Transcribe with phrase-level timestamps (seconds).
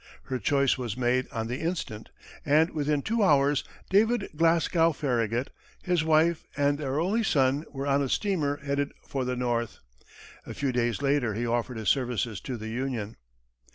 [0.23, 2.09] Her choice was made on the instant,
[2.43, 5.51] and within two hours, David Glasgow Farragut,
[5.83, 9.77] his wife and their only son, were on a steamer headed for the North.
[10.43, 13.15] A few days later, he offered his services to the Union.